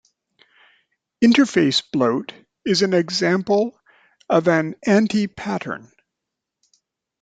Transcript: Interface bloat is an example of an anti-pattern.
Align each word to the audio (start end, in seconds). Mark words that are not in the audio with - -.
Interface 1.23 1.83
bloat 1.91 2.33
is 2.65 2.81
an 2.81 2.91
example 2.95 3.79
of 4.27 4.47
an 4.47 4.75
anti-pattern. 4.83 5.91